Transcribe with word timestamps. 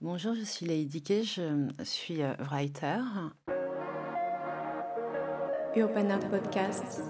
Bonjour, 0.00 0.32
je 0.32 0.44
suis 0.44 0.64
Lady 0.64 1.02
Kay, 1.02 1.24
je 1.24 1.66
suis 1.82 2.22
euh, 2.22 2.32
writer. 2.38 3.00
Urban 5.74 6.10
Art 6.10 6.28
Podcast. 6.30 7.02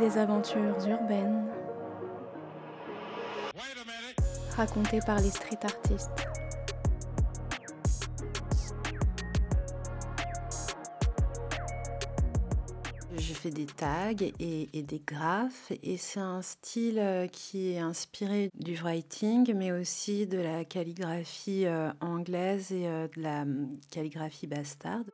Des 0.00 0.18
aventures 0.18 0.88
urbaines. 0.88 1.46
Racontées 4.56 4.98
par 5.06 5.20
les 5.20 5.30
street 5.30 5.60
artistes. 5.62 6.31
Des 13.52 13.66
tags 13.66 14.12
et, 14.38 14.82
des 14.82 15.02
graphes 15.06 15.72
et 15.82 15.96
c'est 15.96 16.20
un 16.20 16.42
style 16.42 16.98
euh, 16.98 17.26
qui 17.26 17.72
est 17.72 17.78
inspiré 17.78 18.50
du 18.54 18.74
writing 18.76 19.54
mais 19.54 19.72
aussi 19.72 20.26
de 20.26 20.38
la 20.38 20.64
calligraphie 20.64 21.66
euh, 21.66 21.90
anglaise 22.00 22.72
et 22.72 22.86
euh, 22.86 23.08
de 23.16 23.22
la 23.22 23.42
hum, 23.42 23.78
calligraphie 23.90 24.46
bastarde. 24.46 25.10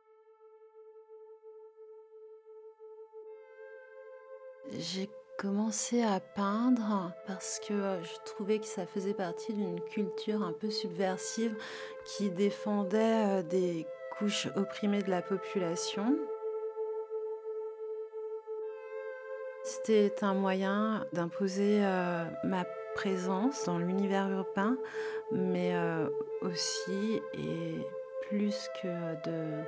J'ai 4.71 5.09
commencé 5.37 6.03
à 6.03 6.19
peindre 6.19 7.11
parce 7.25 7.59
que 7.67 7.73
je 7.73 8.31
trouvais 8.31 8.59
que 8.59 8.67
ça 8.67 8.85
faisait 8.85 9.13
partie 9.13 9.53
d'une 9.53 9.79
culture 9.81 10.43
un 10.43 10.53
peu 10.53 10.69
subversive 10.69 11.55
qui 12.05 12.29
défendait 12.29 13.43
des 13.43 13.87
couches 14.17 14.47
opprimées 14.55 15.01
de 15.01 15.09
la 15.09 15.21
population. 15.21 16.17
C'était 19.69 20.23
un 20.23 20.33
moyen 20.33 21.05
d'imposer 21.13 21.81
euh, 21.83 22.23
ma 22.43 22.65
présence 22.95 23.65
dans 23.65 23.77
l'univers 23.77 24.27
urbain, 24.31 24.75
mais 25.31 25.75
euh, 25.75 26.09
aussi 26.41 27.21
et 27.35 27.75
plus 28.27 28.67
que 28.81 28.87
de 29.29 29.61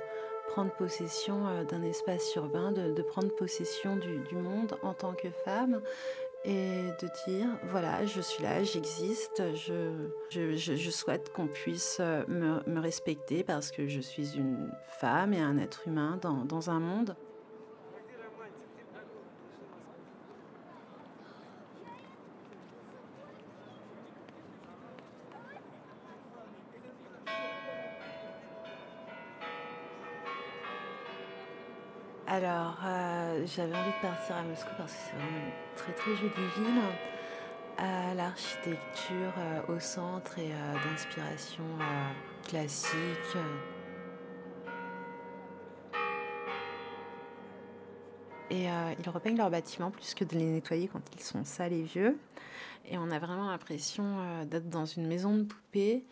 prendre 0.48 0.72
possession 0.72 1.46
euh, 1.46 1.62
d'un 1.62 1.84
espace 1.84 2.34
urbain, 2.34 2.72
de, 2.72 3.00
prendre 3.02 3.32
possession 3.36 3.96
du, 3.96 4.34
monde 4.34 4.76
en 4.82 4.92
tant 4.92 5.12
que 5.12 5.30
femme 5.44 5.80
et 6.44 6.82
de 7.00 7.08
dire 7.28 7.46
voilà, 7.68 8.04
je 8.04 8.20
suis 8.20 8.42
là, 8.42 8.64
j'existe, 8.64 9.40
je, 9.54 10.90
souhaite 10.90 11.32
qu'on 11.32 11.46
puisse 11.46 12.00
me, 12.00 12.80
respecter 12.80 13.44
parce 13.44 13.70
que 13.70 13.86
je 13.86 14.00
suis 14.00 14.36
une 14.36 14.68
femme 14.98 15.32
et 15.32 15.40
un 15.40 15.58
être 15.58 15.86
humain 15.86 16.18
dans 16.20 16.70
un 16.70 16.80
monde. 16.80 17.14
Alors, 32.34 32.78
euh, 32.86 33.44
j'avais 33.44 33.76
envie 33.76 33.90
de 33.90 34.00
partir 34.00 34.36
à 34.36 34.42
Moscou 34.42 34.70
parce 34.78 34.90
que 34.94 34.98
c'est 35.04 35.16
vraiment 35.16 35.36
une 35.36 35.76
très 35.76 35.92
très 35.92 36.16
jolie 36.16 36.30
ville. 36.56 36.82
Euh, 37.78 38.14
L'architecture 38.14 39.34
euh, 39.36 39.76
au 39.76 39.78
centre 39.78 40.38
et 40.38 40.48
d'inspiration 40.82 41.62
classique. 42.48 43.36
Et 48.48 48.64
ils 48.64 49.10
repeignent 49.10 49.36
leurs 49.36 49.50
bâtiments 49.50 49.90
plus 49.90 50.14
que 50.14 50.24
de 50.24 50.34
les 50.34 50.46
nettoyer 50.46 50.88
quand 50.88 51.02
ils 51.14 51.20
sont 51.20 51.44
sales 51.44 51.74
et 51.74 51.82
vieux. 51.82 52.18
Et 52.88 52.96
on 52.96 53.10
a 53.10 53.18
vraiment 53.18 53.50
l'impression 53.50 54.44
d'être 54.46 54.70
dans 54.70 54.86
une 54.86 55.06
maison 55.06 55.36
de 55.36 55.42
poupée. 55.42 56.06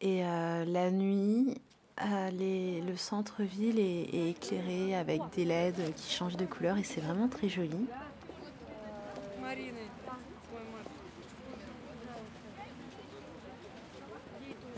Et 0.00 0.22
la 0.22 0.90
nuit, 0.90 1.60
le 2.02 2.96
centre-ville 2.96 3.78
est, 3.78 4.30
éclairé 4.30 4.96
avec 4.96 5.20
des 5.34 5.44
LED 5.44 5.94
qui 5.94 6.12
changent 6.12 6.36
de 6.36 6.46
couleur 6.46 6.76
et 6.76 6.82
c'est 6.82 7.00
vraiment 7.00 7.28
très 7.28 7.48
joli. 7.48 7.86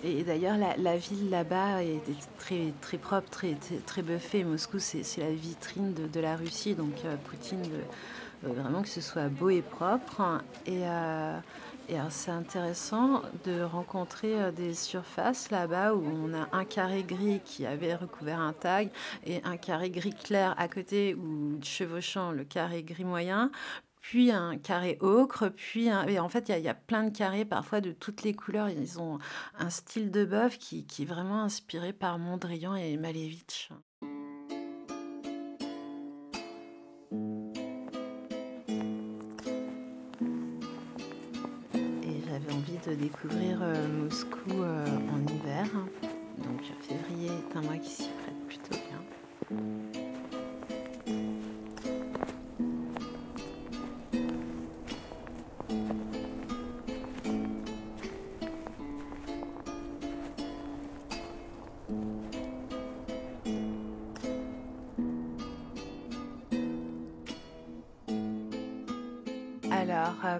Et 0.04 0.22
d'ailleurs, 0.22 0.56
la, 0.78 0.96
ville 0.96 1.30
là-bas 1.30 1.82
est 1.82 2.00
très, 2.38 2.72
très 2.80 2.98
propre, 2.98 3.28
très, 3.28 3.56
très, 3.86 4.02
buffée. 4.02 4.44
Moscou, 4.44 4.78
c'est 4.78 5.02
la 5.18 5.32
vitrine 5.32 5.94
de, 5.94 6.20
la 6.20 6.36
Russie, 6.36 6.74
donc 6.74 6.94
euh, 7.04 7.16
Poutine 7.24 7.62
veut 7.62 8.52
vraiment 8.52 8.82
que 8.82 8.88
ce 8.88 9.00
soit 9.00 9.28
beau 9.28 9.48
et 9.48 9.62
propre. 9.62 10.42
Et, 10.66 10.82
euh, 10.84 11.38
et 11.88 11.96
c'est 12.10 12.30
intéressant 12.30 13.22
de 13.44 13.62
rencontrer 13.62 14.40
euh, 14.40 14.50
des 14.52 14.74
surfaces 14.74 15.50
là-bas 15.50 15.94
où 15.94 16.04
on 16.04 16.34
a 16.34 16.48
un 16.52 16.64
carré 16.64 17.02
gris 17.02 17.40
qui 17.44 17.66
avait 17.66 17.94
recouvert 17.94 18.40
un 18.40 18.52
tag 18.52 18.90
et 19.24 19.42
un 19.44 19.56
carré 19.56 19.90
gris 19.90 20.14
clair 20.14 20.54
à 20.58 20.68
côté 20.68 21.14
ou 21.14 21.58
chevauchant 21.62 22.32
le 22.32 22.44
carré 22.44 22.82
gris 22.82 23.04
moyen 23.04 23.50
puis 24.00 24.30
un 24.30 24.56
carré 24.56 24.98
ocre, 25.00 25.48
puis 25.48 25.90
un... 25.90 26.06
Et 26.06 26.20
en 26.20 26.28
fait, 26.28 26.48
il 26.48 26.58
y, 26.60 26.68
a- 26.68 26.74
plein 26.74 27.02
de 27.02 27.10
carrés, 27.10 27.44
parfois 27.44 27.80
de 27.80 27.90
toutes 27.90 28.22
les 28.22 28.34
couleurs. 28.34 28.68
Ils 28.68 29.00
ont 29.00 29.18
un 29.58 29.68
style 29.68 30.12
de 30.12 30.24
bœuf 30.24 30.58
qui, 30.58 30.86
qui 30.86 31.02
est 31.02 31.06
vraiment 31.06 31.42
inspiré 31.42 31.92
par 31.92 32.16
Mondrian 32.20 32.76
et 32.76 32.96
Malevitch. 32.98 33.70
De 42.86 42.94
découvrir 42.94 43.58
euh, 43.62 43.88
Moscou 43.88 44.62
euh, 44.62 44.86
en 45.12 45.20
hiver. 45.32 45.66
Donc 46.38 46.60
février 46.82 47.28
est 47.30 47.56
un 47.56 47.62
mois 47.62 47.78
qui 47.78 47.90
s'y 47.90 48.08
prête 48.22 48.46
plutôt 48.46 48.80
bien. 48.88 49.95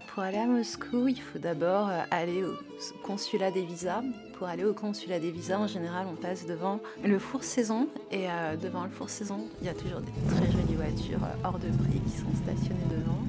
Pour 0.01 0.23
aller 0.23 0.39
à 0.39 0.47
Moscou, 0.47 1.09
il 1.09 1.21
faut 1.21 1.39
d'abord 1.39 1.89
euh, 1.89 2.03
aller 2.11 2.45
au 2.45 2.55
consulat 3.03 3.51
des 3.51 3.63
visas. 3.63 4.03
Pour 4.39 4.47
aller 4.49 4.65
au 4.65 4.75
consulat 4.75 5.19
des 5.19 5.31
visas, 5.31 5.59
en 5.59 5.67
général, 5.67 6.07
on 6.11 6.15
passe 6.15 6.47
devant 6.47 6.81
le 7.03 7.19
four 7.19 7.43
saison. 7.43 7.89
Et 8.11 8.29
euh, 8.29 8.57
devant 8.57 8.85
le 8.85 8.91
four 8.91 9.09
saison, 9.09 9.47
il 9.61 9.67
y 9.67 9.71
a 9.71 9.75
toujours 9.75 10.01
des 10.01 10.13
très 10.29 10.51
jolies 10.53 10.75
voitures 10.75 11.25
euh, 11.25 11.47
hors 11.47 11.59
de 11.59 11.69
prix 11.69 12.01
qui 12.07 12.19
sont 12.19 12.35
stationnées 12.43 12.81
devant. 12.91 13.27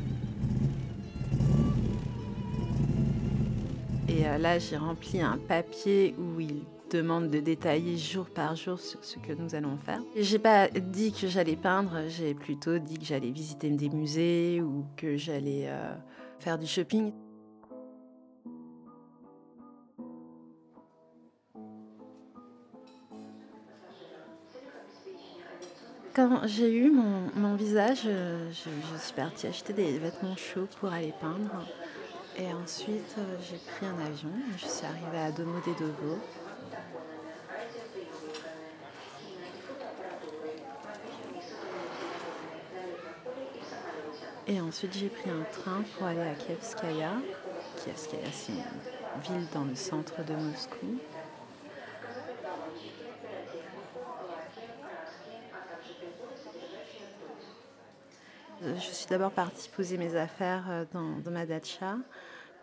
Et 4.10 4.26
euh, 4.26 4.38
là, 4.38 4.58
j'ai 4.60 4.78
rempli 4.78 5.22
un 5.22 5.38
papier 5.38 6.16
où 6.18 6.40
il 6.40 6.64
demande 6.90 7.30
de 7.30 7.40
détailler 7.40 7.98
jour 7.98 8.26
par 8.26 8.56
jour 8.56 8.80
ce, 8.80 8.98
ce 9.02 9.18
que 9.18 9.34
nous 9.34 9.56
allons 9.56 9.78
faire. 9.78 10.02
J'ai 10.16 10.40
pas 10.40 10.70
dit 10.70 11.12
que 11.12 11.28
j'allais 11.28 11.58
peindre, 11.58 12.04
j'ai 12.08 12.34
plutôt 12.34 12.78
dit 12.78 12.98
que 12.98 13.06
j'allais 13.06 13.32
visiter 13.32 13.70
des 13.70 13.90
musées 13.90 14.62
ou 14.62 14.86
que 14.96 15.18
j'allais 15.18 15.66
euh, 15.68 15.94
faire 16.40 16.58
du 16.58 16.68
shopping. 16.68 17.12
Quand 26.18 26.48
j'ai 26.48 26.76
eu 26.76 26.90
mon, 26.90 27.56
visage, 27.56 28.02
euh, 28.08 28.50
je, 28.50 28.98
suis 28.98 29.14
partie 29.14 29.46
acheter 29.46 29.72
des 29.72 30.00
vêtements 30.00 30.36
chauds 30.36 30.68
pour 30.80 30.92
aller 30.92 31.14
peindre. 31.22 31.64
Et 32.40 32.52
ensuite, 32.54 33.16
euh, 33.20 33.38
j'ai 33.40 33.58
pris 33.58 33.86
un 33.86 34.04
avion. 34.04 34.32
Je 34.58 34.66
suis 34.66 34.86
arrivée 34.86 35.20
à 35.20 35.32
Domodedovo. 35.32 36.18
Et 44.50 44.62
ensuite, 44.62 44.94
j'ai 44.94 45.10
pris 45.10 45.30
un 45.30 45.44
train 45.52 45.84
pour 45.94 46.08
aller 46.08 46.22
à 46.22 46.34
Kievskaya. 46.34 47.12
Kievskaya, 47.84 48.32
c'est 48.32 48.54
une 48.54 49.22
ville 49.22 49.48
dans 49.54 49.66
le 49.66 49.76
centre 49.76 50.24
de 50.24 50.34
Moscou. 50.34 51.00
Euh, 58.64 58.76
Je 58.76 58.80
suis 58.80 59.08
d'abord 59.08 59.32
partie 59.32 59.70
poser 59.70 59.98
mes 59.98 60.16
affaires 60.16 60.66
euh, 60.70 60.86
dans, 60.94 61.32
ma 61.32 61.46
dacha. 61.46 61.98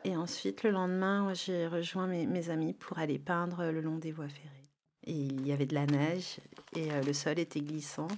Et 0.05 0.17
ensuite, 0.17 0.63
le 0.63 0.71
lendemain, 0.71 1.35
j'ai 1.35 1.67
rejoint 1.67 2.07
mes, 2.07 2.27
mes 2.27 2.49
amis 2.49 2.73
pour 2.73 2.99
aller 2.99 3.19
peindre 3.19 3.71
le 3.71 3.83
long 3.83 3.99
des 3.99 4.11
voies 4.11 4.29
ferrées. 4.29 4.65
Et 5.07 5.13
il 5.13 5.47
y 5.47 5.53
avait 5.53 5.67
de 5.67 5.75
la 5.75 5.85
neige 5.85 6.39
et 6.75 6.91
euh, 6.91 7.03
le 7.03 7.13
sol 7.13 7.39
était 7.39 7.61
glissant. 7.61 8.09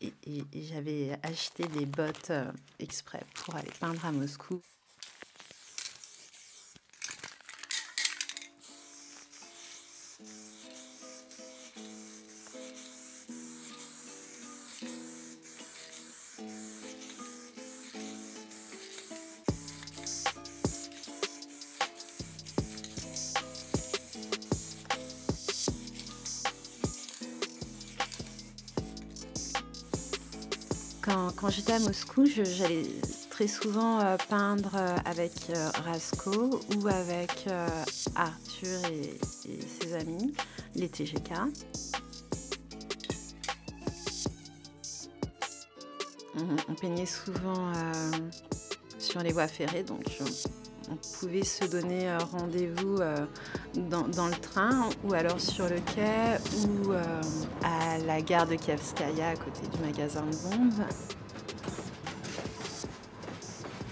Et, 0.00 0.12
j'avais 0.54 1.18
acheté 1.22 1.66
des 1.68 1.86
bottes 1.86 2.30
euh, 2.30 2.50
exprès 2.78 3.22
pour 3.34 3.56
aller 3.56 3.70
peindre 3.80 4.04
à 4.04 4.12
Moscou. 4.12 4.60
Quand, 31.06 31.50
j'étais 31.50 31.74
à 31.74 31.78
Moscou, 31.78 32.26
j'allais 32.26 32.82
très 33.30 33.46
souvent 33.46 34.00
euh, 34.00 34.16
peindre 34.28 34.72
euh, 34.74 34.96
avec 35.04 35.32
euh, 35.50 35.70
Rasco 35.84 36.58
ou 36.74 36.88
avec 36.88 37.46
Arthur 38.16 38.80
et, 38.90 39.16
ses 39.24 39.94
amis, 39.94 40.34
les 40.74 40.88
TGK. 40.88 41.30
On, 46.68 46.74
peignait 46.74 47.06
souvent 47.06 47.72
sur 48.98 49.22
les 49.22 49.32
voies 49.32 49.46
ferrées, 49.46 49.84
donc 49.84 50.04
on 50.90 50.96
pouvait 51.18 51.44
se 51.44 51.64
donner 51.66 52.14
rendez-vous 52.32 52.98
dans, 53.76 54.26
le 54.26 54.40
train 54.40 54.88
ou 55.04 55.14
alors 55.14 55.40
sur 55.40 55.68
le 55.68 55.80
quai 55.94 56.38
ou 56.66 56.92
à 57.62 57.98
la 58.06 58.20
gare 58.20 58.46
de 58.46 58.56
Kievskaya 58.56 59.28
à 59.28 59.36
côté 59.36 59.66
du 59.66 59.78
magasin 59.84 60.22
de 60.22 60.36
bombes 60.48 60.84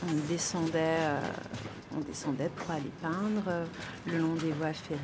on 0.08 0.28
descendait, 0.28 0.98
euh, 1.00 1.20
on 1.96 2.00
descendait 2.00 2.50
pour 2.54 2.70
aller 2.70 2.90
peindre 3.00 3.42
euh, 3.48 3.64
le 4.06 4.18
long 4.18 4.34
des 4.34 4.52
voies 4.52 4.72
ferrées. 4.72 5.00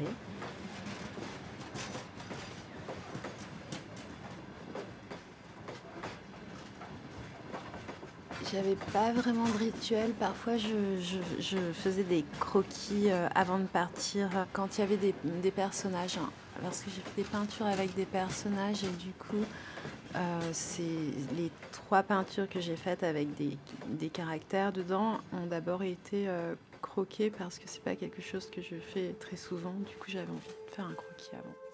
J'avais 8.52 8.76
pas 8.92 9.12
vraiment 9.12 9.46
de 9.46 9.58
rituel. 9.58 10.10
Parfois, 10.18 10.56
je, 10.56 11.56
faisais 11.72 12.02
des 12.02 12.24
croquis 12.40 13.10
euh, 13.10 13.28
avant 13.34 13.58
de 13.58 13.66
partir 13.66 14.28
quand 14.52 14.76
il 14.76 14.80
y 14.80 14.84
avait 14.84 14.96
des, 14.96 15.50
personnages. 15.50 16.18
Hein. 16.18 16.30
Parce 16.62 16.80
que 16.82 16.90
j'ai 16.90 17.00
fait 17.00 17.22
des 17.22 17.28
peintures 17.28 17.66
avec 17.66 17.94
des 17.94 18.06
personnages 18.06 18.82
et 18.84 18.90
du 19.02 19.12
coup, 19.12 19.44
euh, 20.16 20.40
c'est 20.52 20.82
les 21.36 21.50
trois 21.70 22.02
peintures 22.02 22.48
que 22.48 22.60
j'ai 22.60 22.76
faites 22.76 23.02
avec 23.02 23.28
des, 23.36 24.08
caractères 24.08 24.72
dedans 24.72 25.18
ont 25.32 25.46
d'abord 25.46 25.82
été 25.82 26.28
euh, 26.28 26.54
croquées 26.82 27.30
parce 27.30 27.58
que 27.58 27.64
c'est 27.66 27.82
pas 27.82 27.94
quelque 27.94 28.20
chose 28.20 28.50
que 28.50 28.60
je 28.60 28.76
fais 28.76 29.14
très 29.20 29.36
souvent. 29.36 29.74
Du 29.88 29.94
coup, 29.96 30.08
j'avais 30.08 30.30
envie 30.30 30.48
de 30.68 30.74
faire 30.74 30.86
un 30.86 30.94
croquis 30.94 31.30
avant. 31.34 31.69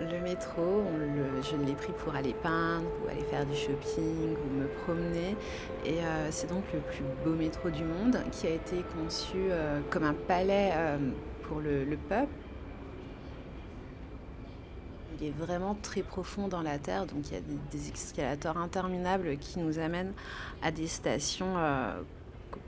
Le 0.00 0.20
métro, 0.20 0.84
je 1.42 1.56
l'ai 1.56 1.74
pris 1.74 1.92
pour 1.92 2.14
aller 2.14 2.34
peindre 2.34 2.86
ou 3.02 3.08
aller 3.08 3.24
faire 3.24 3.46
du 3.46 3.54
shopping 3.54 4.34
ou 4.36 4.60
me 4.60 4.66
promener. 4.84 5.36
Et 5.84 5.98
euh, 5.98 6.28
c'est 6.30 6.48
donc 6.48 6.64
le 6.72 6.80
plus 6.80 7.04
beau 7.24 7.34
métro 7.34 7.70
du 7.70 7.84
monde 7.84 8.18
qui 8.30 8.46
a 8.46 8.50
été 8.50 8.84
conçu 8.96 9.36
euh, 9.36 9.80
comme 9.90 10.04
un 10.04 10.14
palais 10.14 10.70
euh, 10.74 10.98
pour 11.42 11.60
le, 11.60 11.96
peuple. 12.08 12.32
Il 15.20 15.28
est 15.28 15.30
vraiment 15.30 15.76
très 15.80 16.02
profond 16.02 16.48
dans 16.48 16.62
la 16.62 16.78
terre, 16.78 17.06
donc 17.06 17.28
il 17.28 17.34
y 17.34 17.36
a 17.36 17.40
des, 17.40 17.58
des 17.70 17.90
escalators 17.90 18.56
interminables 18.56 19.36
qui 19.38 19.58
nous 19.58 19.78
amènent 19.78 20.14
à 20.62 20.70
des 20.70 20.88
stations 20.88 21.54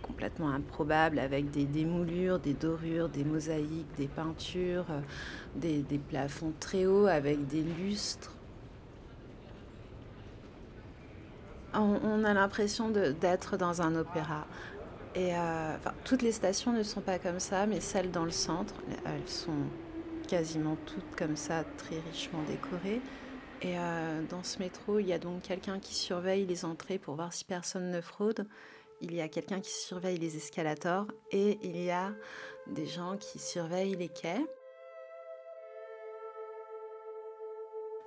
complètement 0.02 0.50
improbable 0.50 1.18
avec 1.18 1.50
des, 1.50 1.84
moulures, 1.84 2.38
des 2.38 2.54
dorures, 2.54 3.08
des 3.08 3.24
mosaïques, 3.24 3.94
des 3.96 4.08
peintures, 4.08 4.86
euh, 4.90 5.00
des, 5.56 5.98
plafonds 5.98 6.52
très 6.60 6.86
hauts 6.86 7.06
avec 7.06 7.46
des 7.46 7.62
lustres. 7.62 8.32
On, 11.72 12.22
a 12.24 12.34
l'impression 12.34 12.88
d'être 12.90 13.56
dans 13.56 13.82
un 13.82 13.96
opéra. 13.96 14.46
Et 15.16 15.34
euh, 15.34 15.76
toutes 16.04 16.22
les 16.22 16.30
stations 16.30 16.72
ne 16.72 16.84
sont 16.84 17.00
pas 17.00 17.18
comme 17.18 17.40
ça, 17.40 17.66
mais 17.66 17.80
celles 17.80 18.12
dans 18.12 18.24
le 18.24 18.30
centre, 18.30 18.74
elles 19.04 19.28
sont 19.28 19.52
quasiment 20.28 20.76
toutes 20.86 21.16
comme 21.16 21.36
ça, 21.36 21.64
très 21.76 21.98
richement 21.98 22.42
décorées. 22.46 23.00
Et 23.62 23.78
euh, 23.78 24.22
dans 24.28 24.42
ce 24.42 24.58
métro, 24.58 24.98
il 24.98 25.06
y 25.06 25.12
a 25.12 25.18
donc 25.18 25.42
quelqu'un 25.42 25.78
qui 25.78 25.94
surveille 25.94 26.46
les 26.46 26.64
entrées 26.64 26.98
pour 26.98 27.14
voir 27.14 27.32
si 27.32 27.44
personne 27.44 27.90
ne 27.90 28.00
fraude 28.00 28.46
il 29.00 29.14
y 29.14 29.20
a 29.20 29.28
quelqu'un 29.28 29.60
qui 29.60 29.70
surveille 29.70 30.18
les 30.18 30.36
escalators 30.36 31.06
et 31.30 31.58
il 31.62 31.82
y 31.82 31.90
a 31.90 32.12
des 32.66 32.86
gens 32.86 33.16
qui 33.16 33.38
surveillent 33.38 33.96
les 33.96 34.08
quais. 34.08 34.44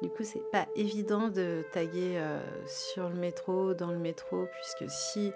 Du 0.02 0.10
coup, 0.10 0.24
c'est 0.24 0.52
pas 0.52 0.68
évident 0.76 1.28
de 1.30 1.66
taguer 1.72 2.18
euh, 2.18 2.40
sur 2.68 3.10
le 3.10 3.16
métro, 3.16 3.74
dans 3.74 3.92
le 3.92 3.98
métro, 3.98 4.46
puisque 4.54 4.92
si 4.92 5.32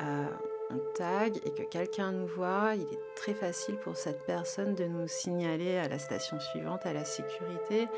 euh, 0.00 0.26
on 0.70 0.78
tag 0.94 1.36
et 1.44 1.50
que 1.50 1.64
quelqu'un 1.64 2.12
nous 2.12 2.28
voit, 2.28 2.74
il 2.76 2.82
est 2.82 3.14
très 3.16 3.34
facile 3.34 3.76
pour 3.78 3.96
cette 3.96 4.24
personne 4.24 4.76
de 4.76 4.84
nous 4.84 5.08
signaler 5.08 5.76
à 5.76 5.88
la 5.88 5.98
station 5.98 6.38
suivante, 6.38 6.86
à 6.86 6.92
la 6.92 7.04
sécurité. 7.04 7.88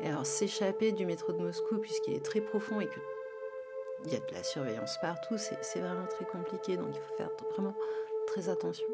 Et 0.00 0.08
alors 0.08 0.24
s'échapper 0.24 0.92
du 0.92 1.04
métro 1.04 1.34
de 1.34 1.42
Moscou, 1.42 1.76
puisqu'il 1.78 2.14
est 2.14 2.24
très 2.24 2.40
profond 2.40 2.80
et 2.80 2.86
que 2.86 3.00
il 4.04 4.12
y 4.12 4.16
a 4.16 4.20
de 4.20 4.34
la 4.34 4.42
surveillance 4.42 4.98
partout, 5.00 5.36
c'est 5.38 5.80
vraiment 5.80 6.06
très 6.06 6.24
compliqué, 6.24 6.76
donc 6.76 6.88
il 6.94 7.00
faut 7.00 7.16
faire 7.16 7.30
vraiment 7.54 7.74
très 8.26 8.48
attention. 8.48 8.86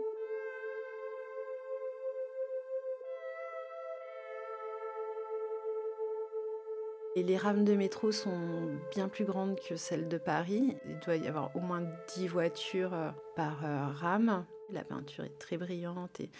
Et 7.19 7.25
les 7.25 7.37
rames 7.37 7.65
de 7.65 7.75
métro 7.75 8.13
sont 8.13 8.79
bien 8.93 9.09
plus 9.09 9.25
grandes 9.25 9.59
que 9.59 9.75
celles 9.75 10.07
de 10.07 10.19
Paris. 10.19 10.77
Il 10.89 11.01
doit 11.01 11.17
y 11.17 11.27
avoir 11.27 11.51
au 11.57 11.59
moins 11.59 11.83
10 12.15 12.29
voitures 12.29 12.95
euh, 12.95 13.11
par 13.35 13.65
euh, 13.65 13.89
rame. 13.89 14.45
La 14.71 14.85
peinture 14.85 15.25
est 15.25 15.37
très 15.37 15.57
brillante 15.57 16.21
et 16.21 16.31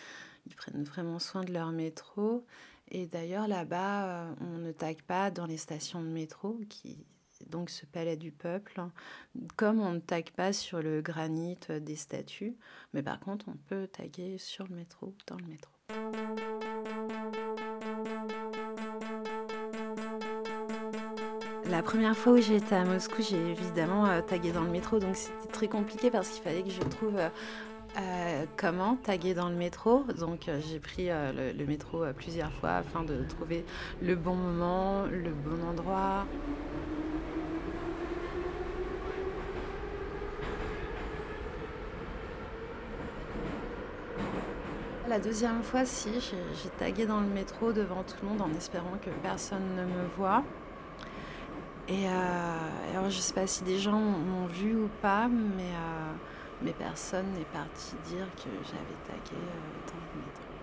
ils 0.47 0.55
prennent 0.55 0.85
vraiment 0.85 1.19
soin 1.19 1.43
de 1.43 1.53
leur 1.53 1.73
métro. 1.73 2.45
Et 2.93 3.07
d'ailleurs, 3.07 3.49
là-bas, 3.49 4.05
euh, 4.05 4.35
on 4.41 4.59
ne 4.59 4.71
tague 4.71 5.03
pas 5.03 5.33
dans 5.33 5.47
les 5.47 5.57
stations 5.57 6.01
de 6.01 6.07
métro 6.07 6.61
qui 6.69 7.05
donc 7.49 7.71
ce 7.71 7.87
palais 7.87 8.17
du 8.17 8.33
peuple, 8.33 8.81
comme 9.57 9.81
on 9.81 9.93
ne 9.93 10.01
tague 10.01 10.31
pas 10.31 10.53
sur 10.53 10.83
le 10.83 11.01
granit 11.01 11.59
des 11.81 11.97
statues, 11.97 12.57
mais 12.93 13.03
par 13.03 13.21
contre 13.21 13.47
on 13.49 13.57
peut 13.69 13.87
taguer 13.87 14.39
sur 14.39 14.67
le 14.69 14.77
métro, 14.77 15.15
dans 15.27 15.37
le 15.37 15.47
métro. 15.47 15.73
La 21.71 21.83
première 21.83 22.17
fois 22.17 22.33
où 22.33 22.41
j'étais 22.41 22.75
à 22.75 22.85
Moscou, 22.85 23.23
j'ai 23.23 23.51
évidemment 23.51 24.07
euh, 24.07 24.23
tagué 24.23 24.53
dans 24.53 24.63
le 24.63 24.71
métro, 24.71 24.99
donc 24.99 25.17
c'était 25.17 25.53
très 25.53 25.69
compliqué 25.69 26.11
parce 26.11 26.31
qu'il 26.31 26.43
fallait 26.43 26.63
que 26.63 26.71
je 26.71 26.81
trouve 26.81 27.19
euh, 27.19 27.29
euh, 27.99 28.47
comment 28.57 28.97
taguer 28.97 29.35
dans 29.35 29.51
le 29.51 29.55
métro. 29.55 30.05
Donc 30.19 30.51
j'ai 30.67 30.81
pris 30.81 31.09
le, 31.09 31.67
métro 31.67 32.05
plusieurs 32.17 32.53
fois 32.53 32.77
afin 32.77 33.05
de 33.05 33.23
trouver 33.29 33.67
le 34.01 34.17
bon 34.17 34.35
moment, 34.35 35.05
le 35.07 35.31
bon 35.31 35.63
endroit. 35.69 36.27
La 45.09 45.19
deuxième 45.19 45.63
fois, 45.63 45.87
si, 45.87 46.11
j'ai 46.21 46.69
tagué 46.79 47.07
dans 47.07 47.21
le 47.21 47.29
métro 47.29 47.73
devant 47.73 48.03
tout 48.03 48.17
le 48.21 48.29
monde 48.29 48.43
en 48.43 48.55
espérant 48.55 48.99
que 49.03 49.09
personne 49.23 49.75
ne 49.75 49.85
me 49.85 50.07
voit. 50.19 50.45
Et, 51.89 52.07
euh, 52.07 52.91
alors, 52.93 53.09
je 53.09 53.17
ne 53.17 53.23
sais 53.23 53.33
pas 53.33 53.47
si 53.47 53.65
des 53.65 53.79
gens 53.79 53.99
m'ont 53.99 54.47
vu 54.47 54.77
ou 54.77 54.91
pas, 55.01 55.27
mais, 55.29 55.63
euh, 55.63 56.13
mais 56.61 56.73
personne 56.73 57.25
n'est 57.33 57.47
parti 57.47 57.97
dire 58.05 58.27
que 58.37 58.51
j'avais 58.65 58.99
tagué 59.07 59.35
euh, 59.35 59.87
dans 59.87 59.97
le 59.97 60.27
métro. 60.27 60.58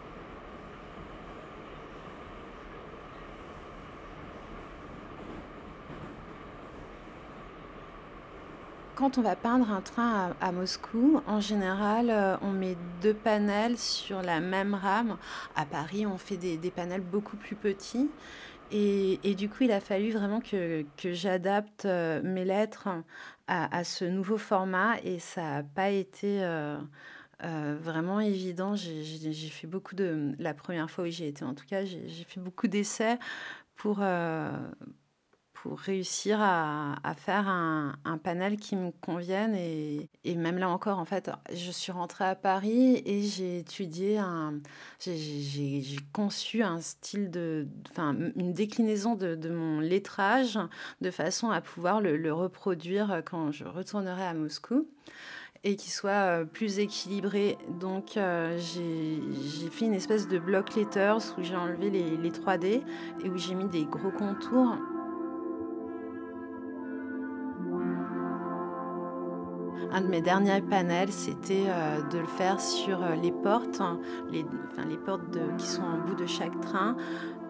Quand 8.96 9.18
on 9.18 9.22
va 9.22 9.36
peindre 9.36 9.72
un 9.72 9.82
train 9.82 10.34
à, 10.40 10.52
Moscou, 10.54 11.22
en 11.28 11.42
général, 11.42 12.10
euh, 12.10 12.38
on 12.42 12.52
met 12.52 12.78
deux 13.02 13.14
panels 13.14 13.78
sur 13.78 14.22
la 14.22 14.40
même 14.40 14.74
rame. 14.74 15.18
À 15.58 15.66
Paris, 15.66 16.06
on 16.06 16.18
fait 16.18 16.38
des, 16.38 16.72
panels 16.72 17.02
beaucoup 17.02 17.36
plus 17.36 17.58
petits. 17.58 18.10
Et, 18.72 19.36
du 19.36 19.50
coup, 19.50 19.64
il 19.64 19.72
a 19.74 19.82
fallu 19.82 20.12
vraiment 20.12 20.40
que, 20.40 20.86
j'adapte 21.04 21.84
euh, 21.84 22.22
mes 22.24 22.46
lettres 22.46 22.88
à, 23.48 23.84
ce 23.84 24.06
nouveau 24.06 24.38
format 24.38 24.96
et 25.04 25.20
ça 25.20 25.42
n'a 25.42 25.64
pas 25.64 25.90
été 25.90 26.40
euh, 26.42 26.78
vraiment 27.42 28.22
évident. 28.22 28.76
J'ai 28.76 29.34
fait 29.50 29.68
beaucoup 29.68 29.96
de... 29.96 30.34
La 30.40 30.54
première 30.54 30.90
fois 30.90 31.04
où 31.04 31.08
j'y 31.08 31.26
été, 31.26 31.44
en 31.44 31.54
tout 31.54 31.66
cas, 31.66 31.84
j'ai 31.84 32.26
fait 32.30 32.40
beaucoup 32.40 32.68
d'essais 32.68 33.20
pour 33.76 34.00
pour 35.66 35.80
réussir 35.80 36.38
à, 36.42 37.16
faire 37.18 37.48
un, 37.48 38.20
panel 38.24 38.58
qui 38.58 38.76
me 38.76 38.92
convienne. 38.92 39.56
Et, 39.56 40.36
même 40.36 40.60
là 40.60 40.70
encore, 40.70 41.00
en 41.00 41.06
fait, 41.06 41.32
je 41.52 41.72
suis 41.72 41.92
rentrée 41.92 42.26
à 42.26 42.36
Paris 42.36 43.02
et 43.04 43.24
j'ai 43.24 43.58
étudié, 43.58 44.20
un, 44.20 44.60
j'ai, 45.00 45.98
conçu 46.14 46.62
un 46.62 46.82
style 46.82 47.32
de, 47.32 47.68
enfin, 47.90 48.16
une 48.36 48.54
déclinaison 48.54 49.16
de, 49.16 49.50
mon 49.50 49.80
lettrage 49.80 50.60
de 51.02 51.10
façon 51.10 51.50
à 51.50 51.62
pouvoir 51.62 52.00
le, 52.00 52.16
le 52.16 52.32
reproduire 52.32 53.24
quand 53.26 53.52
je 53.52 53.64
retournerai 53.64 54.24
à 54.24 54.36
Moscou 54.36 54.88
et 55.64 55.76
qui 55.78 55.90
soit 55.90 56.12
euh, 56.12 56.46
plus 56.46 56.78
équilibré. 56.78 57.58
Donc 57.80 58.18
euh, 58.18 58.56
j'ai 58.60 59.70
fait 59.72 59.86
une 59.86 59.96
espèce 59.96 60.28
de 60.28 60.38
block 60.38 60.76
letters 60.76 61.34
où 61.40 61.44
j'ai 61.44 61.56
enlevé 61.56 61.90
les, 61.90 62.18
les 62.18 62.30
3D 62.30 62.84
et 63.24 63.30
où 63.32 63.38
j'ai 63.38 63.56
mis 63.56 63.68
des 63.68 63.86
gros 63.86 64.12
contours. 64.12 64.78
Un 69.96 70.02
de 70.02 70.08
mes 70.08 70.20
derniers 70.20 70.62
panels, 70.62 71.14
c'était 71.14 71.68
euh, 71.70 72.02
de 72.02 72.18
le 72.18 72.28
faire 72.28 72.60
sur 72.60 73.00
les 73.22 73.32
portes, 73.32 73.80
hein, 73.80 73.98
les, 74.30 74.44
portes 74.98 75.38
qui 75.58 75.66
sont 75.66 75.84
en 75.84 76.00
bout 76.00 76.16
de 76.16 76.26
chaque 76.26 76.60
train, 76.60 76.98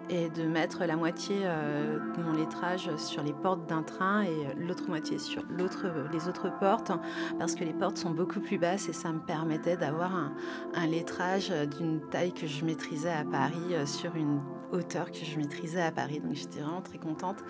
et 0.09 0.29
de 0.29 0.43
mettre 0.43 0.85
la 0.85 0.95
moitié 0.95 1.37
euh, 1.43 1.97
de 2.15 2.21
mon 2.21 2.33
lettrage 2.33 2.95
sur 2.97 3.23
les 3.23 3.33
portes 3.33 3.67
d'un 3.67 3.81
train 3.81 4.21
et 4.21 4.53
l'autre 4.57 4.87
moitié 4.87 5.17
sur 5.17 5.43
les 5.57 6.27
autres 6.27 6.51
portes, 6.59 6.91
parce 7.39 7.55
que 7.55 7.63
les 7.63 7.73
portes 7.73 7.97
sont 7.97 8.11
beaucoup 8.11 8.39
plus 8.39 8.59
basses 8.59 8.89
et 8.89 8.93
ça 8.93 9.11
me 9.11 9.19
permettait 9.19 9.77
d'avoir 9.77 10.13
un, 10.13 10.87
lettrage 10.87 11.49
d'une 11.79 11.99
taille 12.11 12.31
que 12.31 12.45
je 12.45 12.63
maîtrisais 12.63 13.11
à 13.11 13.23
Paris 13.23 13.73
euh, 13.73 13.87
sur 13.87 14.15
une 14.15 14.39
hauteur 14.71 15.11
que 15.11 15.17
je 15.23 15.37
maîtrisais 15.39 15.81
à 15.81 15.91
Paris. 15.91 16.19
Donc 16.19 16.33
j'étais 16.33 16.59
vraiment 16.59 16.83
très 16.83 16.99
contente 16.99 17.43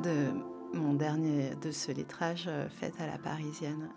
de 0.00 0.30
mon 0.74 0.92
dernier, 0.92 1.56
de 1.60 1.72
ce 1.72 1.90
lettrage 1.90 2.44
euh, 2.46 2.68
fait 2.68 2.92
à 3.00 3.06
la 3.06 3.18
parisienne. 3.18 3.88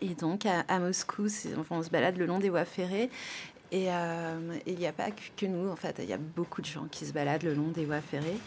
Et 0.00 0.14
donc 0.14 0.46
à, 0.46 0.78
Moscou, 0.78 1.26
on 1.70 1.82
se 1.82 1.90
balade 1.90 2.16
le 2.16 2.26
long 2.26 2.38
des 2.38 2.50
voies 2.50 2.64
ferrées. 2.64 3.10
Et 3.72 3.86
euh, 3.90 4.38
il 4.66 4.76
n'y 4.76 4.86
a 4.86 4.92
pas 4.92 5.08
que, 5.10 5.46
nous, 5.46 5.68
en 5.68 5.76
fait, 5.76 5.96
il 5.98 6.08
y 6.08 6.12
a 6.12 6.18
beaucoup 6.18 6.60
de 6.60 6.66
gens 6.66 6.86
qui 6.90 7.04
se 7.04 7.12
baladent 7.12 7.42
le 7.42 7.54
long 7.54 7.68
des 7.68 7.84
voies 7.84 8.00
ferrées. 8.00 8.38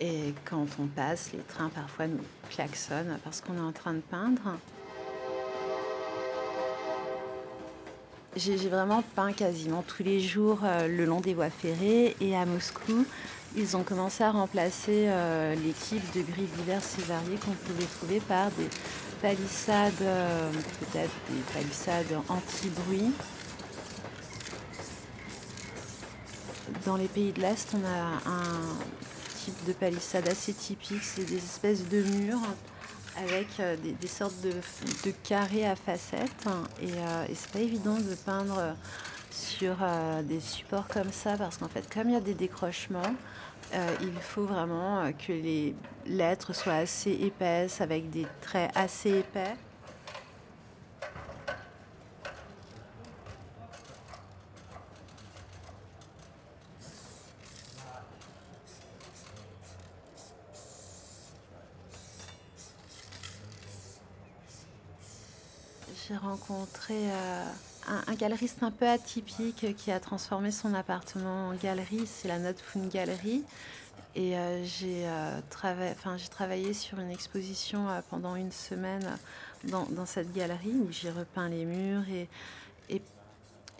Et 0.00 0.34
quand 0.44 0.66
on 0.78 0.86
passe, 0.86 1.30
les 1.32 1.40
trains 1.40 1.70
parfois 1.70 2.06
nous 2.06 2.20
klaxonnent 2.50 3.18
parce 3.24 3.40
qu'on 3.40 3.56
est 3.56 3.60
en 3.60 3.72
train 3.72 3.94
de 3.94 4.00
peindre. 4.00 4.58
J'ai 8.34 8.56
vraiment 8.68 9.02
peint 9.14 9.32
quasiment 9.32 9.82
tous 9.82 10.02
les 10.02 10.20
jours 10.20 10.60
euh, 10.62 10.88
le 10.88 11.06
long 11.06 11.20
des 11.20 11.32
voies 11.32 11.48
ferrées 11.48 12.14
et 12.20 12.36
à 12.36 12.44
Moscou, 12.44 13.06
ils 13.56 13.78
ont 13.78 13.82
commencé 13.82 14.22
à 14.22 14.30
remplacer 14.30 15.06
euh, 15.08 15.54
types 15.80 16.14
de 16.14 16.20
grilles 16.20 16.50
diverses 16.58 16.98
et 16.98 17.02
variées 17.02 17.36
qu'on 17.36 17.52
pouvait 17.52 17.86
trouver 17.86 18.20
par 18.20 18.50
des 18.50 18.68
palissades, 19.20 20.02
euh, 20.02 20.52
peut-être 20.80 21.12
des 21.30 21.40
palissades 21.52 22.20
anti-bruit. 22.28 23.12
Dans 26.84 26.96
les 26.96 27.08
pays 27.08 27.32
de 27.32 27.40
l'Est, 27.40 27.74
on 27.74 27.84
a 27.84 28.30
un 28.30 28.76
type 29.44 29.64
de 29.66 29.72
palissade 29.72 30.28
assez 30.28 30.52
typique, 30.52 31.02
c'est 31.02 31.24
des 31.24 31.36
espèces 31.36 31.88
de 31.88 32.02
murs 32.02 32.40
avec 33.16 33.48
euh, 33.60 33.76
des, 33.76 34.08
sortes 34.08 34.40
de, 34.42 35.10
carrés 35.24 35.66
à 35.66 35.74
facettes. 35.74 36.46
Et, 36.82 36.92
euh, 36.92 37.26
et 37.28 37.34
c'est 37.34 37.50
pas 37.50 37.60
évident 37.60 37.96
de 37.96 38.14
peindre 38.14 38.76
sur 39.30 39.76
des 40.24 40.40
supports 40.40 40.88
comme 40.88 41.12
ça 41.12 41.36
parce 41.36 41.58
qu'en 41.58 41.68
fait, 41.68 41.92
comme 41.92 42.08
il 42.08 42.14
y 42.14 42.16
a 42.16 42.20
des 42.20 42.34
décrochements, 42.34 43.14
euh, 43.74 43.96
il 44.00 44.12
faut 44.20 44.44
vraiment 44.44 45.00
euh, 45.00 45.12
que 45.12 45.32
les 45.32 45.74
lettres 46.06 46.54
soient 46.54 46.74
assez 46.74 47.12
épaisses, 47.12 47.80
avec 47.80 48.10
des 48.10 48.26
traits 48.40 48.70
assez 48.74 49.18
épais. 49.18 49.56
J'ai 66.08 66.16
rencontré 66.16 66.94
euh, 66.94 67.44
un, 67.86 68.14
galeriste 68.14 68.62
un 68.62 68.70
peu 68.70 68.88
atypique 68.88 69.76
qui 69.76 69.90
a 69.90 70.00
transformé 70.00 70.50
son 70.50 70.74
appartement 70.74 71.48
en 71.48 71.54
galerie. 71.54 72.06
C'est 72.06 72.28
la 72.28 72.38
Note 72.38 72.60
Fun 72.60 72.86
Gallery. 72.88 73.44
Et 74.14 74.36
euh, 74.36 74.64
j'ai 74.64 75.06
euh, 75.06 75.40
travaillé 75.50 76.72
sur 76.72 76.98
une 76.98 77.10
exposition 77.10 77.88
euh, 77.88 78.00
pendant 78.08 78.34
une 78.34 78.50
semaine 78.50 79.06
dans, 79.64 80.06
cette 80.06 80.32
galerie 80.32 80.74
où 80.74 80.90
j'ai 80.90 81.10
repeint 81.10 81.50
les 81.50 81.66
murs 81.66 82.08
et, 82.08 82.28
et 82.88 83.02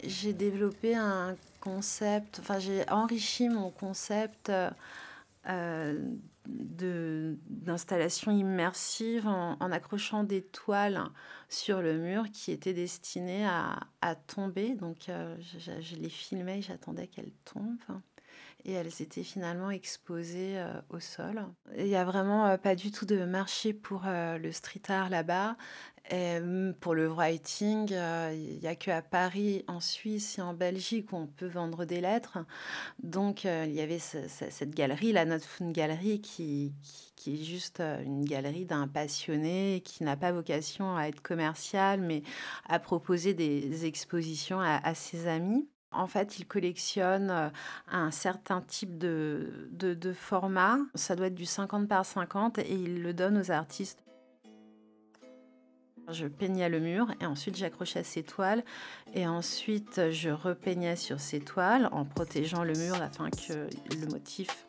j'ai 0.05 0.35
développé 0.35 0.95
un 0.95 1.37
concept, 1.61 2.41
enfin 2.41 2.59
j'ai 2.59 2.89
enrichi 2.91 3.49
mon 3.49 3.71
concept 3.71 4.53
d'installation 6.49 8.31
immersive 8.33 9.27
en, 9.27 9.57
accrochant 9.73 10.25
des 10.25 10.43
toiles 10.43 11.03
sur 11.49 11.83
le 11.83 11.99
mur 11.99 12.25
qui 12.33 12.53
étaient 12.53 12.75
destinées 12.75 13.47
à, 13.47 14.15
tomber. 14.27 14.75
Donc 14.75 15.09
euh, 15.09 15.37
je, 15.41 15.97
les 15.97 16.09
filmais, 16.09 16.63
j'attendais 16.63 17.09
qu'elles 17.09 17.33
tombent. 17.45 18.01
Et 18.65 18.73
elles 18.73 19.01
étaient 19.01 19.23
finalement 19.23 19.71
exposées 19.71 20.59
euh, 20.59 20.73
au 20.91 21.01
sol. 21.01 21.47
Il 21.77 21.85
n'y 21.85 21.97
a 21.97 22.05
vraiment 22.05 22.47
euh, 22.47 22.57
pas 22.57 22.75
du 22.75 22.91
tout 22.91 23.07
de 23.07 23.25
marché 23.25 23.73
pour 23.73 24.03
le 24.07 24.53
street 24.53 24.83
art 24.89 25.09
là-bas. 25.09 25.57
Mm, 26.13 26.73
pour 26.81 26.95
le 26.95 27.09
writing, 27.09 27.93
euh, 27.93 28.33
il 28.35 28.61
n'y 28.61 28.69
a 28.69 28.77
qu'à 28.77 29.03
Paris, 29.03 29.65
en 29.67 29.81
Suisse 29.81 30.39
et 30.39 30.43
en 30.43 30.55
Belgique 30.55 31.13
où 31.13 31.17
on 31.17 31.27
peut 31.27 31.47
vendre 31.47 31.85
des 31.85 32.01
lettres. 32.01 32.39
Donc, 33.03 33.45
euh, 33.45 33.65
il 33.67 33.75
y 33.75 33.81
avait 33.81 33.99
cette 33.99 34.75
galerie, 34.75 35.13
la 35.13 35.25
Note 35.25 35.43
Fun 35.43 35.71
Gallery, 35.71 36.21
qui, 36.21 36.73
qui, 37.17 37.35
est 37.35 37.45
juste 37.45 37.81
euh, 37.81 38.03
une 38.05 38.25
galerie 38.25 38.67
d'un 38.67 38.87
passionné 38.89 39.83
qui 39.85 40.05
n'a 40.05 40.17
pas 40.17 40.33
vocation 40.33 40.97
à 40.97 41.09
être 41.09 41.23
commercial, 41.23 42.01
mais 42.01 42.23
à 42.69 42.79
proposer 42.79 43.35
des 43.35 43.85
expositions 43.87 44.61
à, 44.61 44.81
à 44.85 44.95
ses 44.95 45.27
amis. 45.27 45.69
En 45.93 46.07
fait, 46.07 46.39
il 46.39 46.47
collectionne 46.47 47.53
un 47.89 48.11
certain 48.11 48.61
type 48.61 48.99
de, 48.99 50.13
format. 50.15 50.79
Ça 50.95 51.17
doit 51.17 51.29
être 51.29 51.35
du 51.35 51.47
50 51.47 51.89
par 51.89 52.05
50 52.05 52.59
et 52.59 52.73
il 52.73 53.03
le 53.03 53.15
donne 53.15 53.39
aux 53.39 53.51
artistes 53.51 54.07
je 56.13 56.27
peignais 56.27 56.69
le 56.69 56.81
mur 56.81 57.09
et 57.21 57.27
ensuite 57.27 57.57
j'accrochais 57.57 58.05
ces 58.05 58.23
toiles 58.23 58.65
et 59.15 59.27
ensuite 59.27 60.11
je 60.11 60.31
repeignais 60.31 60.97
sur 60.97 61.21
ces 61.21 61.41
toiles 61.41 61.89
en 61.93 62.05
protégeant 62.05 62.65
le 62.65 62.75
mur 62.75 62.95
afin 63.03 63.31
que 63.31 63.69
le 64.01 64.07
motif 64.07 64.67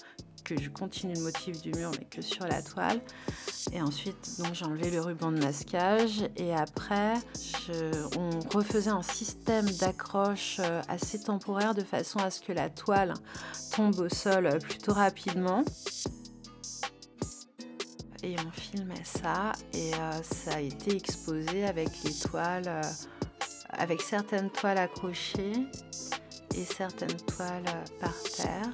que 0.48 0.62
je 0.62 0.70
continue 0.70 1.13
le 1.13 1.22
motif 1.22 1.62
du 1.62 1.72
mur 1.72 1.92
mais 2.00 2.06
que 2.06 2.22
sur 2.22 2.46
la 2.46 2.62
toile. 2.62 3.01
Et 3.74 3.82
ensuite 3.82 4.39
donc 4.39 4.54
j'enlevais 4.54 4.89
le 4.89 5.01
ruban 5.01 5.32
de 5.32 5.44
masquage. 5.44 6.24
Et 6.38 6.54
après 6.54 7.16
on 8.18 8.39
refaisait 8.56 8.89
un 8.89 9.04
système 9.04 9.70
d'accroche 9.72 10.58
euh, 10.60 10.82
assez 10.88 11.20
temporaire 11.20 11.75
de 11.75 11.84
façon 11.84 12.20
à 12.20 12.32
ce 12.32 12.39
que 12.42 12.54
la 12.54 12.70
toile 12.70 13.13
tombe 13.75 14.00
au 14.00 14.10
sol 14.10 14.58
plutôt 14.60 14.94
rapidement. 14.94 15.63
Et 18.24 18.36
on 18.46 18.51
filmait 18.51 18.96
ça. 19.04 19.51
Et 19.74 19.94
euh, 19.94 20.24
ça 20.24 20.56
a 20.56 20.60
été 20.60 20.96
exposé 20.96 21.66
avec 21.66 21.89
les 22.04 22.13
toiles, 22.13 22.68
euh, 22.68 22.82
avec 23.70 24.01
certaines 24.01 24.50
toiles 24.50 24.80
accrochées 24.80 25.54
et 26.56 26.66
certaines 26.66 27.18
toiles 27.27 27.63
euh, 27.68 28.00
par 28.00 28.16
terre. 28.36 28.74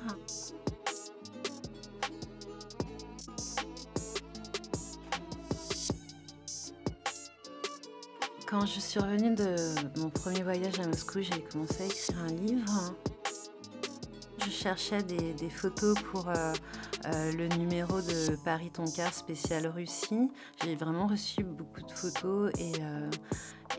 Quand 8.54 8.68
je 8.68 8.80
suis 8.80 9.00
revenue 9.00 9.34
de 9.34 9.56
mon 10.00 10.12
premier 10.12 10.44
voyage 10.44 10.80
à 10.80 10.86
Moscou, 10.86 11.24
j'ai 11.24 11.42
commencé 11.42 11.82
à 11.82 11.86
écrire 11.88 12.20
un 12.20 12.28
livre. 12.28 12.94
Je 14.46 14.52
cherchais 14.52 15.02
des, 15.02 15.50
photos 15.50 15.96
pour 16.12 16.30
euh, 16.30 16.54
le 17.32 17.48
numéro 17.58 18.00
de 18.00 18.36
Paris 18.46 18.70
Tonka 18.70 19.12
spécial 19.12 19.66
Russie. 19.66 20.30
J'ai 20.64 20.76
vraiment 20.76 21.08
reçu 21.08 21.44
beaucoup 21.44 21.82
de 21.82 21.92
photos 21.92 22.52
et, 22.60 22.74
euh, 22.80 23.10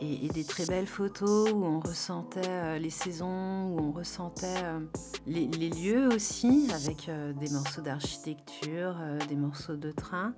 et, 0.00 0.28
des 0.28 0.44
très 0.44 0.66
belles 0.66 0.86
photos 0.86 1.50
où 1.52 1.64
on 1.64 1.80
ressentait 1.80 2.40
euh, 2.46 2.78
les 2.78 2.90
saisons, 2.90 3.66
où 3.66 3.80
on 3.80 3.92
ressentait 3.92 4.62
euh, 4.62 4.80
les, 5.26 5.46
lieux 5.46 6.08
aussi, 6.08 6.68
avec 6.72 7.08
euh, 7.08 7.32
des 7.32 7.50
morceaux 7.50 7.82
d'architecture, 7.82 8.96
des 9.28 9.36
morceaux 9.36 9.76
de 9.76 9.90
train. 9.90 10.34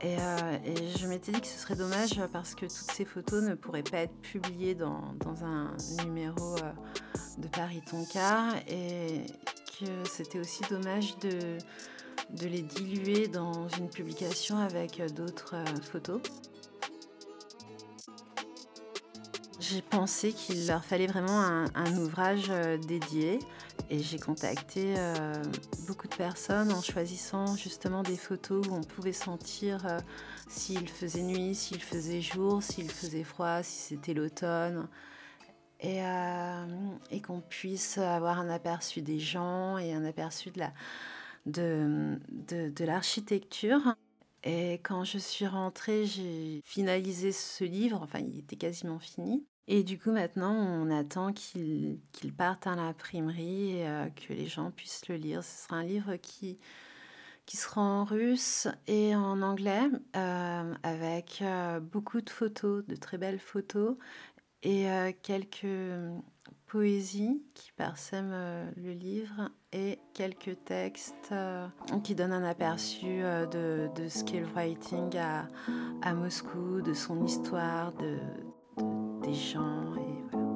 Et, 0.00 0.16
je 0.98 1.06
m'étais 1.06 1.32
dit 1.32 1.40
que 1.40 1.46
ce 1.46 1.58
serait 1.58 1.76
dommage 1.76 2.20
parce 2.32 2.54
que 2.54 2.66
toutes 2.66 2.92
ces 2.92 3.04
photos 3.04 3.42
ne 3.42 3.54
pourraient 3.54 3.82
pas 3.82 3.98
être 3.98 4.16
publiées 4.20 4.74
dans, 4.74 5.14
un 5.44 5.76
numéro 6.04 6.56
de 7.38 7.48
Paris 7.48 7.82
Tonka 7.88 8.54
et 8.68 9.24
que 9.78 10.08
c'était 10.08 10.40
aussi 10.40 10.62
dommage 10.68 11.16
de 11.18 12.46
les 12.46 12.62
diluer 12.62 13.28
dans 13.28 13.68
une 13.78 13.88
publication 13.88 14.58
avec 14.58 15.00
d'autres 15.14 15.54
photos. 15.82 16.20
J'ai 19.70 19.82
pensé 19.82 20.32
qu'il 20.32 20.66
leur 20.66 20.82
fallait 20.82 21.06
vraiment 21.06 21.40
un, 21.40 21.96
ouvrage 21.98 22.46
euh, 22.48 22.78
dédié 22.78 23.38
et 23.90 23.98
j'ai 23.98 24.18
contacté 24.18 24.94
euh, 24.96 25.42
beaucoup 25.86 26.08
de 26.08 26.14
personnes 26.14 26.72
en 26.72 26.80
choisissant 26.80 27.54
justement 27.54 28.02
des 28.02 28.16
photos 28.16 28.66
où 28.66 28.74
on 28.74 28.82
pouvait 28.82 29.12
sentir 29.12 29.84
euh, 29.86 29.98
s'il 30.48 30.88
faisait 30.88 31.22
nuit, 31.22 31.54
s'il 31.54 31.82
faisait 31.82 32.22
jour, 32.22 32.62
s'il 32.62 32.90
faisait 32.90 33.24
froid, 33.24 33.62
si 33.62 33.78
c'était 33.78 34.14
l'automne. 34.14 34.88
Et, 35.80 36.00
qu'on 37.22 37.40
puisse 37.40 37.98
avoir 37.98 38.38
un 38.38 38.48
aperçu 38.48 39.02
des 39.02 39.18
gens 39.18 39.76
et 39.76 39.92
un 39.92 40.04
aperçu 40.04 40.50
de, 40.50 40.60
la, 40.60 40.72
de, 41.46 42.18
de 42.30 42.84
l'architecture. 42.84 43.94
Et 44.44 44.74
quand 44.82 45.04
je 45.04 45.18
suis 45.18 45.46
rentrée, 45.46 46.06
j'ai 46.06 46.62
finalisé 46.64 47.32
ce 47.32 47.64
livre, 47.64 48.00
enfin 48.02 48.20
il 48.20 48.38
était 48.38 48.56
quasiment 48.56 48.98
fini. 48.98 49.44
Et 49.70 49.82
du 49.82 49.98
coup, 49.98 50.12
maintenant, 50.12 50.54
on 50.54 50.90
attend 50.90 51.34
qu'il 51.34 52.00
parte 52.38 52.66
à 52.66 52.74
l'imprimerie 52.74 53.76
et 53.76 53.86
euh, 53.86 54.06
que 54.08 54.32
les 54.32 54.46
gens 54.46 54.70
puissent 54.70 55.06
le 55.08 55.16
lire. 55.16 55.44
Ce 55.44 55.64
sera 55.64 55.76
un 55.76 55.84
livre 55.84 56.16
qui, 56.16 56.58
qui 57.44 57.58
sera 57.58 57.82
en 57.82 58.04
russe 58.04 58.66
et 58.86 59.14
en 59.14 59.42
anglais, 59.42 59.84
euh, 60.16 60.74
avec 60.82 61.40
euh, 61.42 61.80
beaucoup 61.80 62.22
de 62.22 62.30
photos, 62.30 62.82
de 62.86 62.96
très 62.96 63.18
belles 63.18 63.38
photos, 63.38 63.96
et 64.62 64.86
quelques 65.22 65.68
poésies 66.66 67.40
qui 67.54 67.70
parsèment 67.76 68.72
le 68.76 68.90
livre 68.90 69.52
et 69.72 70.00
quelques 70.14 70.64
textes 70.64 71.32
qui 72.02 72.16
donnent 72.16 72.32
un 72.32 72.42
aperçu 72.42 73.20
de, 73.52 73.88
de 73.94 74.08
ce 74.08 74.24
qu'est 74.24 74.40
le 74.40 74.48
writing 74.48 75.16
à, 75.16 75.46
à 76.02 76.12
Moscou, 76.12 76.80
de 76.82 76.92
son 76.92 77.24
histoire, 77.24 77.92
de, 77.92 78.18
des 79.28 79.34
gens 79.34 79.94
et 79.96 80.22
voilà. 80.30 80.46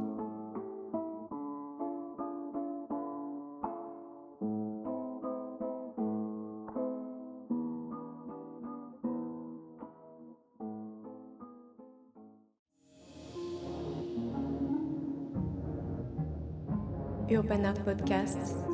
Urban 17.30 17.64
Art 17.64 17.84
Podcast 17.84 18.71